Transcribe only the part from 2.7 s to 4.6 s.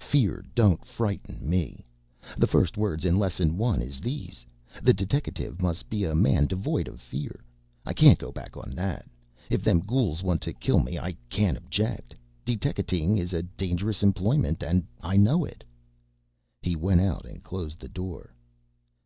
words in Lesson One is these: